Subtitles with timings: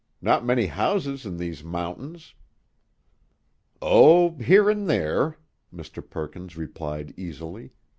[0.19, 2.33] Not many houses in these mountains."
[3.83, 5.37] "Oh, here and thar,"
[5.71, 6.01] Mr.
[6.09, 7.73] Perkins replied easily.